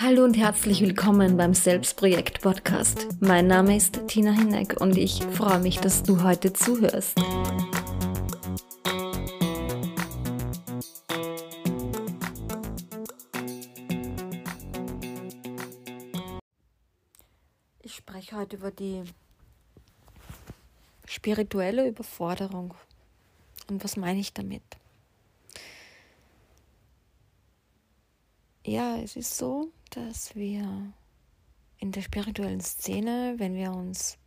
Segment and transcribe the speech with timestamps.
[0.00, 3.08] Hallo und herzlich willkommen beim Selbstprojekt Podcast.
[3.18, 7.18] Mein Name ist Tina Hinneck und ich freue mich, dass du heute zuhörst.
[17.82, 19.02] Ich spreche heute über die
[21.06, 22.74] spirituelle Überforderung.
[23.68, 24.62] Und was meine ich damit?
[28.68, 30.92] Ja, es ist so, dass wir
[31.78, 34.18] in der spirituellen Szene, wenn wir uns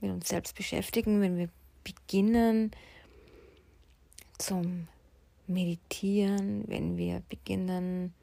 [0.00, 1.48] mit uns selbst beschäftigen, wenn wir
[1.82, 2.70] beginnen
[4.38, 4.86] zum
[5.48, 8.14] Meditieren, wenn wir beginnen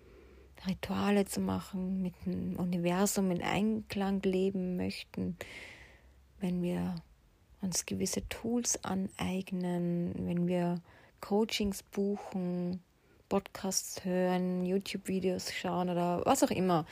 [0.66, 5.36] Rituale zu machen, mit dem Universum in Einklang leben möchten,
[6.40, 6.96] wenn wir
[7.60, 10.80] uns gewisse Tools aneignen, wenn wir
[11.20, 12.82] Coachings buchen,
[13.30, 16.86] Podcasts hören, YouTube-Videos schauen oder was auch immer.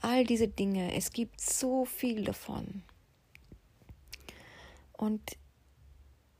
[0.00, 0.94] All diese Dinge.
[0.94, 2.82] Es gibt so viel davon.
[4.92, 5.36] Und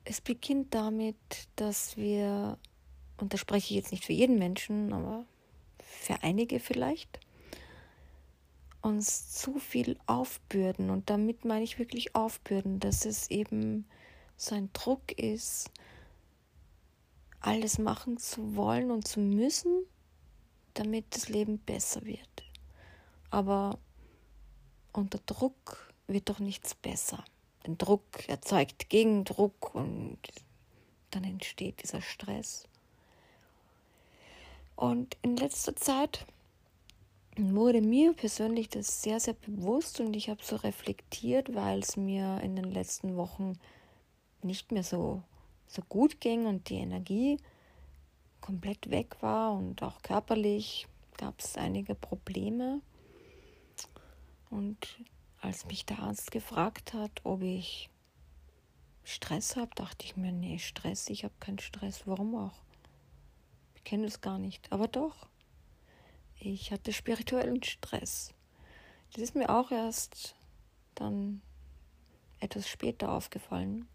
[0.04, 1.16] es beginnt damit,
[1.56, 2.58] dass wir,
[3.18, 5.24] und da spreche ich jetzt nicht für jeden Menschen, aber
[5.82, 7.20] für einige vielleicht,
[8.82, 10.90] uns zu viel aufbürden.
[10.90, 13.86] Und damit meine ich wirklich aufbürden, dass es eben
[14.36, 15.70] so ein Druck ist,
[17.44, 19.84] alles machen zu wollen und zu müssen,
[20.72, 22.44] damit das Leben besser wird.
[23.30, 23.78] Aber
[24.92, 27.22] unter Druck wird doch nichts besser.
[27.66, 30.18] Denn Druck erzeugt Gegendruck und
[31.10, 32.66] dann entsteht dieser Stress.
[34.76, 36.26] Und in letzter Zeit
[37.36, 42.40] wurde mir persönlich das sehr, sehr bewusst und ich habe so reflektiert, weil es mir
[42.42, 43.58] in den letzten Wochen
[44.42, 45.22] nicht mehr so
[45.66, 47.38] so gut ging und die Energie
[48.40, 52.82] komplett weg war und auch körperlich gab es einige Probleme.
[54.50, 55.00] Und
[55.40, 57.88] als mich der Arzt gefragt hat, ob ich
[59.02, 62.62] Stress habe, dachte ich mir, nee, Stress, ich habe keinen Stress, warum auch?
[63.74, 65.26] Ich kenne es gar nicht, aber doch.
[66.38, 68.34] Ich hatte spirituellen Stress.
[69.12, 70.34] Das ist mir auch erst
[70.94, 71.42] dann
[72.40, 73.88] etwas später aufgefallen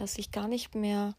[0.00, 1.14] dass ich gar nicht mehr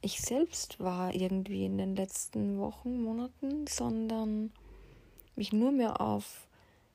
[0.00, 4.52] ich selbst war irgendwie in den letzten Wochen, Monaten, sondern
[5.36, 6.48] mich nur mehr auf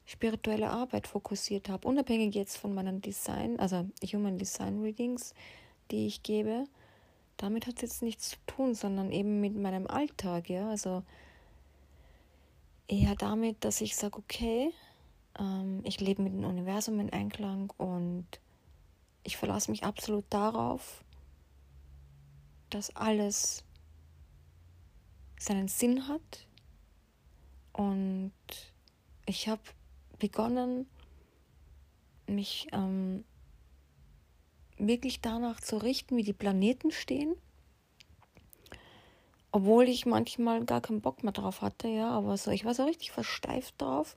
[0.05, 5.33] spirituelle Arbeit fokussiert habe, unabhängig jetzt von meinen Design, also Human Design Readings,
[5.89, 6.65] die ich gebe.
[7.37, 11.03] Damit hat es jetzt nichts zu tun, sondern eben mit meinem Alltag, ja, also
[12.87, 14.71] eher damit, dass ich sage, okay,
[15.39, 18.25] ähm, ich lebe mit dem Universum in Einklang und
[19.23, 21.03] ich verlasse mich absolut darauf,
[22.69, 23.63] dass alles
[25.39, 26.47] seinen Sinn hat.
[27.73, 28.33] Und
[29.25, 29.61] ich habe
[30.19, 30.87] begonnen,
[32.27, 33.23] mich ähm,
[34.77, 37.35] wirklich danach zu richten, wie die Planeten stehen.
[39.51, 42.85] Obwohl ich manchmal gar keinen Bock mehr drauf hatte, ja, aber so, ich war so
[42.85, 44.15] richtig versteift drauf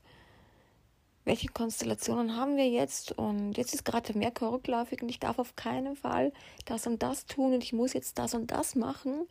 [1.25, 5.39] welche Konstellationen haben wir jetzt und jetzt ist gerade der Merkur rückläufig und ich darf
[5.39, 6.33] auf keinen Fall
[6.67, 9.27] das und das tun und ich muss jetzt das und das machen.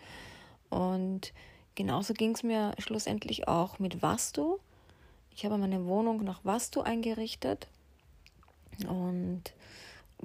[0.69, 1.33] Und
[1.75, 4.57] genauso ging es mir schlussendlich auch mit Vastu.
[5.35, 7.67] Ich habe meine Wohnung nach Vastu eingerichtet
[8.87, 9.43] und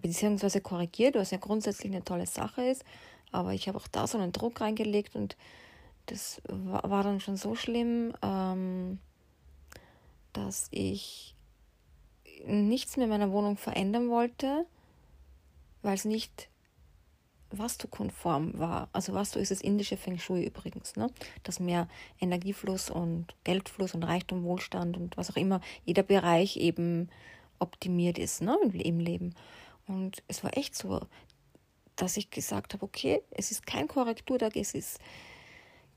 [0.01, 2.85] beziehungsweise korrigiert, was ja grundsätzlich eine tolle Sache ist.
[3.31, 5.37] Aber ich habe auch da so einen Druck reingelegt und
[6.07, 8.99] das war, dann schon so schlimm, ähm,
[10.33, 11.35] dass ich
[12.47, 14.67] nichts mehr in meiner Wohnung verändern wollte,
[15.83, 16.49] weil es nicht
[17.51, 18.89] Vastu-konform war.
[18.93, 21.11] Also Vastu ist das indische Feng Shui übrigens, ne?
[21.45, 21.89] dass mehr
[22.21, 27.09] Energiefluss und Geldfluss und Reichtum, Wohlstand und was auch immer, jeder Bereich eben
[27.59, 28.57] optimiert ist ne?
[28.73, 29.35] im Leben.
[29.87, 31.01] Und es war echt so,
[31.97, 35.01] dass ich gesagt habe, okay, es ist kein Korrekturtag, es ist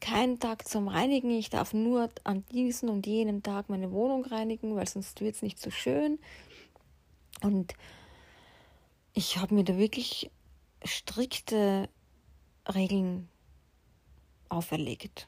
[0.01, 1.31] kein Tag zum Reinigen.
[1.31, 5.41] Ich darf nur an diesem und jenem Tag meine Wohnung reinigen, weil sonst wird es
[5.41, 6.19] nicht so schön.
[7.41, 7.73] Und
[9.13, 10.29] ich habe mir da wirklich
[10.83, 11.87] strikte
[12.67, 13.29] Regeln
[14.49, 15.27] auferlegt.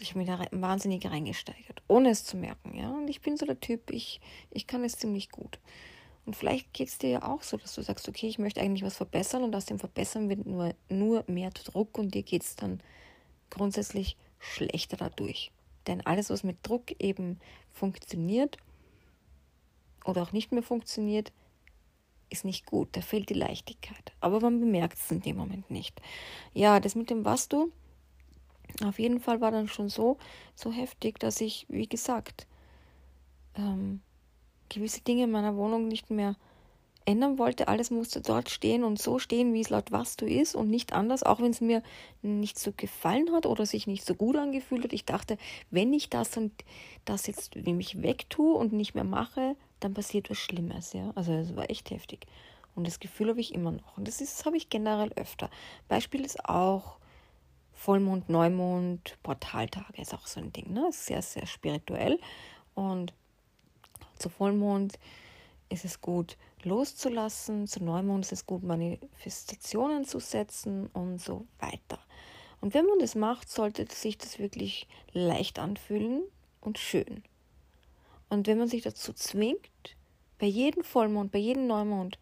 [0.00, 2.76] Ich habe mich da wahnsinnig reingesteigert, ohne es zu merken.
[2.76, 2.90] Ja?
[2.90, 4.20] Und ich bin so der Typ, ich,
[4.50, 5.58] ich kann es ziemlich gut.
[6.28, 8.82] Und vielleicht geht es dir ja auch so, dass du sagst, okay, ich möchte eigentlich
[8.82, 12.54] was verbessern und aus dem Verbessern wird nur, nur mehr Druck und dir geht es
[12.54, 12.82] dann
[13.48, 15.52] grundsätzlich schlechter dadurch.
[15.86, 17.40] Denn alles, was mit Druck eben
[17.72, 18.58] funktioniert
[20.04, 21.32] oder auch nicht mehr funktioniert,
[22.28, 22.90] ist nicht gut.
[22.92, 24.12] Da fehlt die Leichtigkeit.
[24.20, 25.98] Aber man bemerkt es in dem Moment nicht.
[26.52, 27.72] Ja, das mit dem Was du,
[28.84, 30.18] auf jeden Fall war dann schon so,
[30.54, 32.46] so heftig, dass ich, wie gesagt,
[33.54, 34.02] ähm,
[34.68, 36.36] gewisse Dinge in meiner Wohnung nicht mehr
[37.08, 37.68] ändern wollte.
[37.68, 40.92] Alles musste dort stehen und so stehen, wie es laut was du ist und nicht
[40.92, 41.82] anders, auch wenn es mir
[42.20, 44.92] nicht so gefallen hat oder sich nicht so gut angefühlt hat.
[44.92, 45.38] Ich dachte,
[45.70, 46.52] wenn ich das und
[47.06, 50.92] das jetzt nämlich wegtue und nicht mehr mache, dann passiert was Schlimmes.
[50.92, 51.12] Ja?
[51.14, 52.26] Also es war echt heftig.
[52.74, 53.96] Und das Gefühl habe ich immer noch.
[53.96, 55.50] Und das, das habe ich generell öfter.
[55.88, 56.98] Beispiel ist auch
[57.72, 60.72] Vollmond, Neumond, Portaltage ist auch so ein Ding.
[60.74, 60.88] Ne?
[60.92, 62.20] Sehr, sehr spirituell.
[62.74, 63.14] Und
[64.18, 64.98] zu Vollmond
[65.68, 71.98] ist es gut loszulassen, zu Neumond ist es gut Manifestationen zu setzen und so weiter.
[72.60, 76.22] Und wenn man das macht, sollte sich das wirklich leicht anfühlen
[76.60, 77.22] und schön.
[78.28, 79.96] Und wenn man sich dazu zwingt,
[80.38, 82.18] bei jedem Vollmond, bei jedem Neumond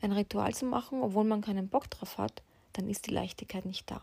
[0.00, 2.42] ein Ritual zu machen, obwohl man keinen Bock drauf hat,
[2.74, 4.02] dann ist die Leichtigkeit nicht da.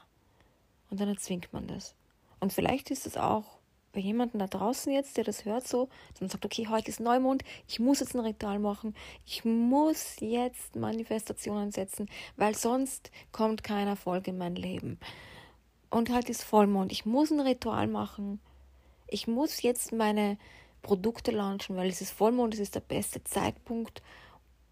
[0.90, 1.96] Und dann erzwingt man das.
[2.40, 3.61] Und vielleicht ist es auch
[3.94, 5.90] bei jemandem da draußen jetzt, der das hört, so,
[6.20, 8.96] man sagt, okay, heute ist Neumond, ich muss jetzt ein Ritual machen,
[9.26, 15.00] ich muss jetzt Manifestationen setzen, weil sonst kommt kein Erfolg in mein Leben.
[15.90, 18.40] Und halt ist Vollmond, ich muss ein Ritual machen,
[19.08, 20.38] ich muss jetzt meine
[20.82, 24.02] Produkte launchen, weil es ist Vollmond, es ist der beste Zeitpunkt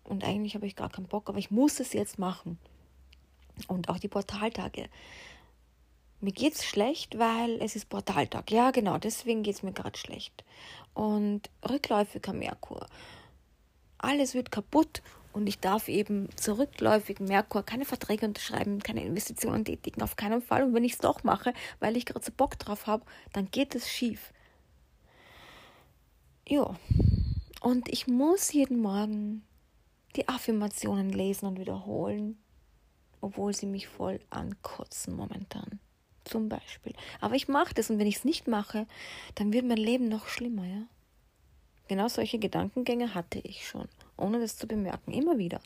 [0.05, 2.57] und eigentlich habe ich gar keinen Bock, aber ich muss es jetzt machen.
[3.67, 4.87] Und auch die Portaltage
[6.21, 8.51] mir geht's schlecht, weil es ist Portaltag.
[8.51, 10.43] Ja, genau, deswegen geht's mir gerade schlecht.
[10.93, 12.87] Und rückläufiger Merkur.
[13.97, 15.01] Alles wird kaputt
[15.31, 20.41] und ich darf eben zur rückläufigen Merkur keine Verträge unterschreiben, keine Investitionen tätigen, auf keinen
[20.41, 20.63] Fall.
[20.63, 23.75] Und wenn ich es doch mache, weil ich gerade so Bock drauf habe, dann geht
[23.75, 24.33] es schief.
[26.47, 26.75] Ja.
[27.61, 29.43] Und ich muss jeden Morgen
[30.15, 32.37] die Affirmationen lesen und wiederholen,
[33.21, 35.79] obwohl sie mich voll ankotzen momentan
[36.29, 36.93] zum Beispiel.
[37.19, 38.87] Aber ich mache das und wenn ich es nicht mache,
[39.35, 40.83] dann wird mein Leben noch schlimmer, ja.
[41.87, 45.59] Genau solche Gedankengänge hatte ich schon, ohne das zu bemerken, immer wieder.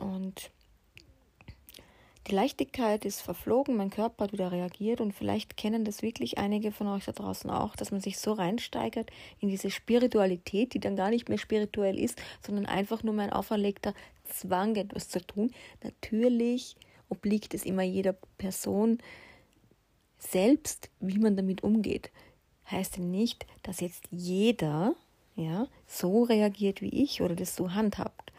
[0.00, 0.50] Und
[2.26, 6.72] die Leichtigkeit ist verflogen, mein Körper hat wieder reagiert und vielleicht kennen das wirklich einige
[6.72, 9.10] von euch da draußen auch, dass man sich so reinsteigert
[9.40, 13.92] in diese Spiritualität, die dann gar nicht mehr spirituell ist, sondern einfach nur mein auferlegter
[14.24, 15.50] Zwang, etwas zu tun.
[15.82, 16.76] Natürlich
[17.14, 18.98] obliegt es immer jeder Person
[20.18, 22.10] selbst, wie man damit umgeht.
[22.70, 24.94] Heißt ja nicht, dass jetzt jeder
[25.36, 28.32] ja, so reagiert wie ich oder das so handhabt.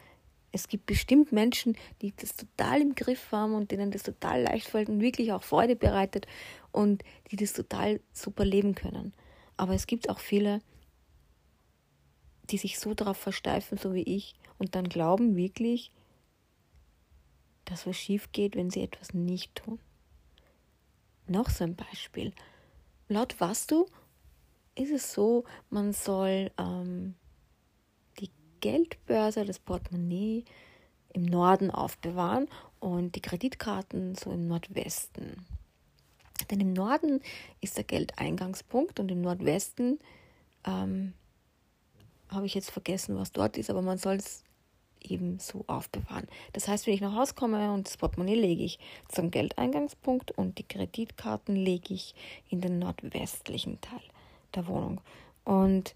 [0.52, 4.68] Es gibt bestimmt Menschen, die das total im Griff haben und denen das total leicht
[4.68, 6.26] fällt und wirklich auch Freude bereitet
[6.72, 9.12] und die das total super leben können.
[9.58, 10.60] Aber es gibt auch viele,
[12.50, 15.90] die sich so darauf versteifen, so wie ich, und dann glauben wirklich,
[17.66, 19.78] dass was schief geht, wenn sie etwas nicht tun.
[21.26, 22.32] Noch so ein Beispiel.
[23.08, 23.86] Laut was du
[24.74, 27.14] ist es so, man soll ähm,
[28.20, 28.30] die
[28.60, 30.44] Geldbörse, das Portemonnaie
[31.12, 32.48] im Norden aufbewahren
[32.78, 35.46] und die Kreditkarten so im Nordwesten.
[36.50, 37.20] Denn im Norden
[37.60, 39.98] ist der Geldeingangspunkt und im Nordwesten
[40.64, 41.14] ähm,
[42.28, 44.44] habe ich jetzt vergessen, was dort ist, aber man soll es
[45.02, 46.26] eben so aufbewahren.
[46.52, 48.78] Das heißt, wenn ich nach Hause komme und das Portemonnaie lege ich
[49.08, 52.14] zum Geldeingangspunkt und die Kreditkarten lege ich
[52.48, 54.02] in den nordwestlichen Teil
[54.54, 55.00] der Wohnung.
[55.44, 55.94] Und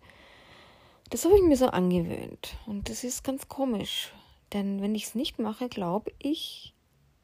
[1.10, 2.56] das habe ich mir so angewöhnt.
[2.66, 4.12] Und das ist ganz komisch.
[4.52, 6.74] Denn wenn ich es nicht mache, glaube ich,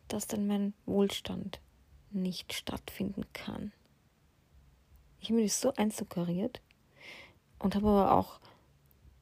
[0.09, 1.61] dass dann mein Wohlstand
[2.11, 3.73] nicht stattfinden kann.
[5.21, 6.61] Ich habe mir das so einsuggeriert
[7.59, 8.40] und habe aber auch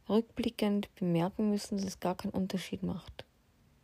[0.08, 3.24] rückblickend bemerken müssen, dass es gar keinen Unterschied macht,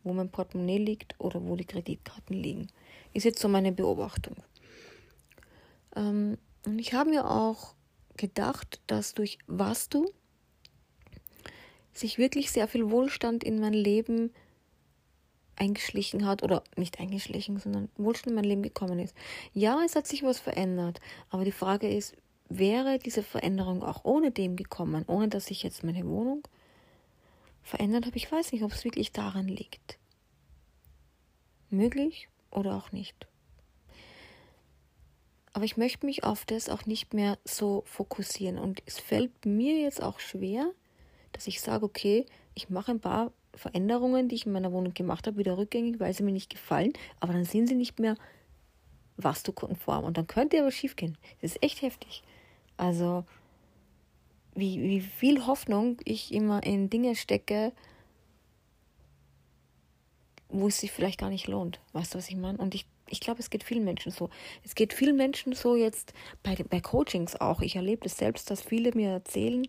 [0.03, 2.67] wo mein Portemonnaie liegt oder wo die Kreditkarten liegen.
[3.13, 4.35] Ist jetzt so meine Beobachtung.
[5.95, 7.73] Ähm, und ich habe mir auch
[8.17, 10.11] gedacht, dass durch was du
[11.93, 14.31] sich wirklich sehr viel Wohlstand in mein Leben
[15.55, 19.15] eingeschlichen hat oder nicht eingeschlichen, sondern Wohlstand in mein Leben gekommen ist.
[19.53, 20.99] Ja, es hat sich was verändert,
[21.29, 22.15] aber die Frage ist,
[22.57, 26.43] wäre diese Veränderung auch ohne dem gekommen, ohne dass ich jetzt meine Wohnung
[27.63, 28.17] verändert habe.
[28.17, 29.97] Ich weiß nicht, ob es wirklich daran liegt.
[31.69, 33.27] Möglich oder auch nicht.
[35.53, 38.57] Aber ich möchte mich auf das auch nicht mehr so fokussieren.
[38.57, 40.71] Und es fällt mir jetzt auch schwer,
[41.33, 45.27] dass ich sage, okay, ich mache ein paar Veränderungen, die ich in meiner Wohnung gemacht
[45.27, 48.15] habe, wieder rückgängig, weil sie mir nicht gefallen, aber dann sind sie nicht mehr
[49.17, 50.05] was du konform.
[50.05, 51.17] Und dann könnte aber schief gehen.
[51.41, 52.23] Das ist echt heftig.
[52.81, 53.25] Also,
[54.55, 57.73] wie, wie viel Hoffnung ich immer in Dinge stecke,
[60.49, 61.79] wo es sich vielleicht gar nicht lohnt.
[61.93, 62.57] Weißt du, was ich meine?
[62.57, 64.31] Und ich, ich glaube, es geht vielen Menschen so.
[64.63, 67.61] Es geht vielen Menschen so jetzt bei, bei Coachings auch.
[67.61, 69.67] Ich erlebe es das selbst, dass viele mir erzählen,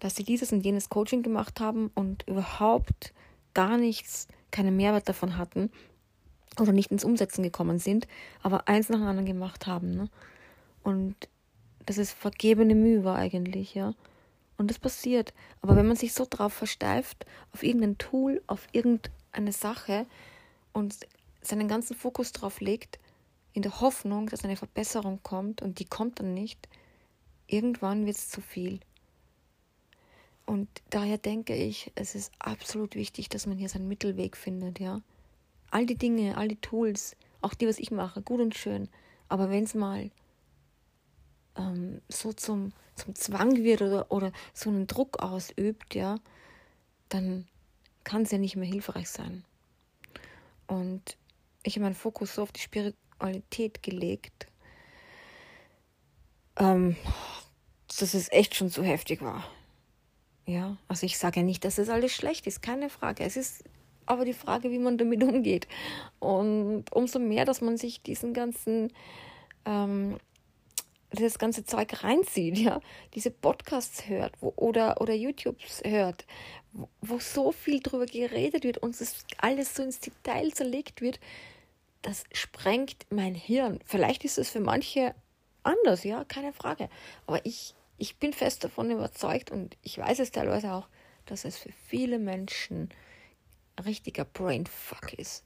[0.00, 3.12] dass sie dieses und jenes Coaching gemacht haben und überhaupt
[3.52, 5.70] gar nichts, keinen Mehrwert davon hatten
[6.58, 8.08] oder nicht ins Umsetzen gekommen sind,
[8.42, 9.90] aber eins nach dem anderen gemacht haben.
[9.90, 10.08] Ne?
[10.82, 11.28] Und
[11.88, 13.94] dass es vergebene Mühe war eigentlich, ja.
[14.58, 15.32] Und das passiert.
[15.62, 20.06] Aber wenn man sich so drauf versteift, auf irgendein Tool, auf irgendeine Sache
[20.74, 20.94] und
[21.40, 22.98] seinen ganzen Fokus drauf legt,
[23.54, 26.68] in der Hoffnung, dass eine Verbesserung kommt und die kommt dann nicht,
[27.46, 28.80] irgendwann wird es zu viel.
[30.44, 35.00] Und daher denke ich, es ist absolut wichtig, dass man hier seinen Mittelweg findet, ja.
[35.70, 38.90] All die Dinge, all die Tools, auch die, was ich mache, gut und schön.
[39.30, 40.10] Aber wenn es mal
[41.58, 46.16] ähm, so zum, zum Zwang wird oder, oder so einen Druck ausübt, ja,
[47.08, 47.46] dann
[48.04, 49.44] kann es ja nicht mehr hilfreich sein.
[50.66, 51.16] Und
[51.62, 54.46] ich habe meinen Fokus so auf die Spiritualität gelegt,
[56.56, 56.96] ähm,
[57.88, 59.44] dass es echt schon so heftig war.
[60.46, 63.24] Ja, also ich sage ja nicht, dass es alles schlecht ist, keine Frage.
[63.24, 63.64] Es ist
[64.06, 65.68] aber die Frage, wie man damit umgeht.
[66.18, 68.90] Und umso mehr, dass man sich diesen ganzen
[69.66, 70.16] ähm,
[71.10, 72.80] das ganze Zeug reinzieht, ja,
[73.14, 76.26] diese Podcasts hört wo, oder, oder YouTubes hört,
[76.72, 81.18] wo, wo so viel drüber geredet wird und es alles so ins Detail zerlegt wird,
[82.02, 83.80] das sprengt mein Hirn.
[83.84, 85.14] Vielleicht ist es für manche
[85.62, 86.88] anders, ja, keine Frage.
[87.26, 90.88] Aber ich, ich bin fest davon überzeugt und ich weiß es teilweise auch,
[91.26, 92.90] dass es für viele Menschen
[93.76, 95.44] ein richtiger Brainfuck ist.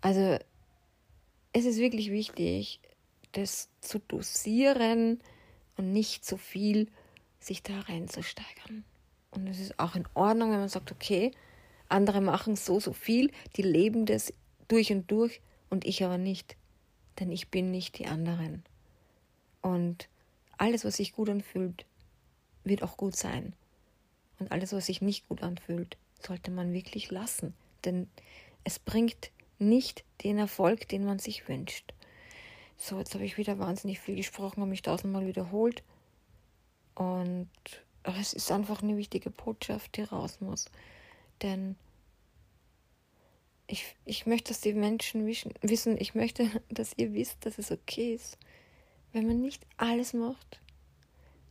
[0.00, 0.38] Also
[1.52, 2.80] es ist wirklich wichtig,
[3.32, 5.20] das zu dosieren
[5.76, 6.88] und nicht zu viel
[7.38, 8.84] sich da reinzusteigern.
[9.30, 11.32] Und es ist auch in Ordnung, wenn man sagt, okay,
[11.88, 14.32] andere machen so, so viel, die leben das
[14.68, 16.56] durch und durch und ich aber nicht.
[17.18, 18.64] Denn ich bin nicht die anderen.
[19.62, 20.08] Und
[20.56, 21.84] alles, was sich gut anfühlt,
[22.64, 23.54] wird auch gut sein.
[24.38, 27.54] Und alles, was sich nicht gut anfühlt, sollte man wirklich lassen.
[27.84, 28.08] Denn
[28.64, 31.92] es bringt nicht den Erfolg, den man sich wünscht.
[32.82, 35.82] So, jetzt habe ich wieder wahnsinnig viel gesprochen, habe mich tausendmal wiederholt.
[36.94, 37.50] Und
[38.04, 40.64] es ist einfach eine wichtige Botschaft, die raus muss.
[41.42, 41.76] Denn
[43.66, 48.14] ich, ich möchte, dass die Menschen wissen, ich möchte, dass ihr wisst, dass es okay
[48.14, 48.38] ist,
[49.12, 50.58] wenn man nicht alles macht,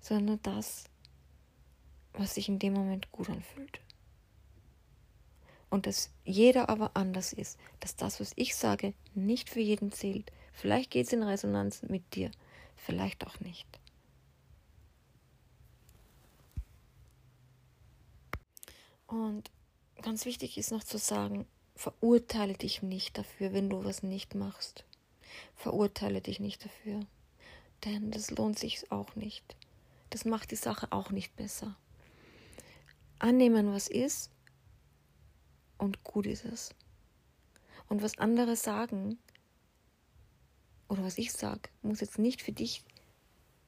[0.02, 0.86] sondern das,
[2.14, 3.80] was sich in dem Moment gut anfühlt.
[5.70, 10.32] Und dass jeder aber anders ist, dass das, was ich sage, nicht für jeden zählt,
[10.60, 12.32] Vielleicht geht es in Resonanz mit dir,
[12.76, 13.66] vielleicht auch nicht.
[19.08, 19.50] Und
[20.02, 21.48] ganz wichtig ist noch zu sagen,
[21.78, 24.84] verurteile dich nicht dafür, wenn du was nicht machst.
[25.56, 27.00] Verurteile dich nicht dafür,
[27.86, 29.56] denn das lohnt sich auch nicht.
[30.10, 31.78] Das macht die Sache auch nicht besser.
[33.18, 34.30] Annehmen, was ist,
[35.78, 36.76] und gut ist es.
[37.88, 39.18] Und was andere sagen,
[40.90, 42.84] oder was ich sage, muss jetzt nicht für dich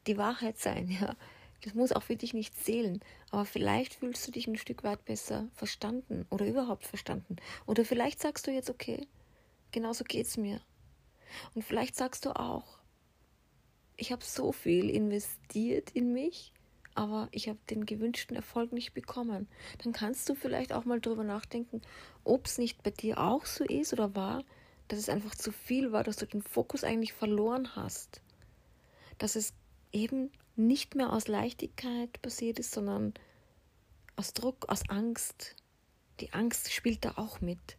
[0.07, 1.15] die Wahrheit sein, ja.
[1.63, 3.01] Das muss auch für dich nicht zählen.
[3.29, 7.35] Aber vielleicht fühlst du dich ein Stück weit besser verstanden oder überhaupt verstanden.
[7.67, 9.07] Oder vielleicht sagst du jetzt, okay,
[9.71, 10.59] genauso geht's mir.
[11.53, 12.79] Und vielleicht sagst du auch,
[13.95, 16.51] ich habe so viel investiert in mich,
[16.95, 19.47] aber ich habe den gewünschten Erfolg nicht bekommen.
[19.83, 21.81] Dann kannst du vielleicht auch mal drüber nachdenken,
[22.23, 24.43] ob es nicht bei dir auch so ist oder war,
[24.91, 28.19] dass es einfach zu viel war, dass du den Fokus eigentlich verloren hast.
[29.19, 29.53] Dass es
[29.93, 33.13] eben nicht mehr aus Leichtigkeit passiert ist, sondern
[34.17, 35.55] aus Druck, aus Angst.
[36.19, 37.77] Die Angst spielt da auch mit.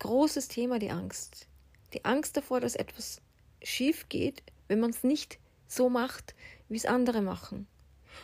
[0.00, 1.46] Großes Thema die Angst.
[1.92, 3.22] Die Angst davor, dass etwas
[3.62, 5.38] schief geht, wenn man es nicht
[5.68, 6.34] so macht,
[6.68, 7.68] wie es andere machen.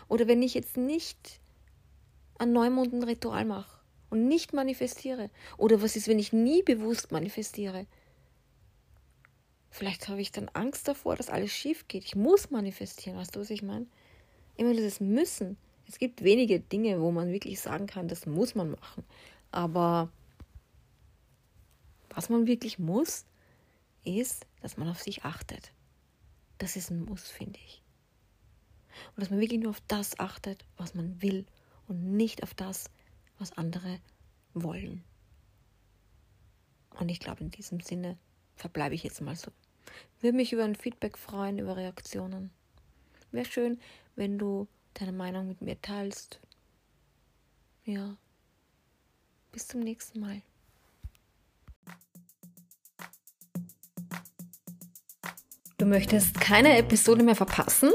[0.08, 1.38] Oder wenn ich jetzt nicht
[2.38, 3.81] an Neumond ein Ritual mache
[4.12, 5.30] und nicht manifestiere?
[5.56, 7.86] Oder was ist, wenn ich nie bewusst manifestiere?
[9.70, 12.04] Vielleicht habe ich dann Angst davor, dass alles schief geht.
[12.04, 13.86] Ich muss manifestieren, weißt du, was ich meine?
[14.56, 15.56] Immer dieses Müssen.
[15.88, 19.02] Es gibt wenige Dinge, wo man wirklich sagen kann, das muss man machen.
[19.50, 20.12] Aber
[22.10, 23.24] was man wirklich muss,
[24.04, 25.72] ist, dass man auf sich achtet.
[26.58, 27.82] Das ist ein Muss, finde ich.
[29.16, 31.46] Und dass man wirklich nur auf das achtet, was man will
[31.88, 32.90] und nicht auf das,
[33.42, 33.98] was andere
[34.54, 35.04] wollen.
[36.98, 38.16] Und ich glaube, in diesem Sinne
[38.54, 39.50] verbleibe ich jetzt mal so.
[40.20, 42.50] Würde mich über ein Feedback freuen, über Reaktionen.
[43.32, 43.80] Wäre schön,
[44.14, 46.40] wenn du deine Meinung mit mir teilst.
[47.84, 48.16] Ja.
[49.50, 50.42] Bis zum nächsten Mal.
[55.78, 57.90] Du möchtest keine Episode mehr verpassen?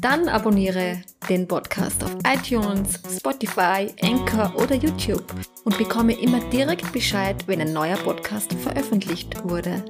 [0.00, 5.24] Dann abonniere den Podcast auf iTunes, Spotify, Anchor oder YouTube
[5.64, 9.84] und bekomme immer direkt Bescheid, wenn ein neuer Podcast veröffentlicht wurde.